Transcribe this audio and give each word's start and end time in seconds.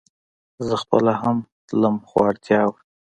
زه 0.67 0.75
خپله 0.83 1.13
هم 1.21 1.37
تلم 1.67 1.95
خو 2.09 2.17
اړتيا 2.29 2.61
وه 2.69 2.79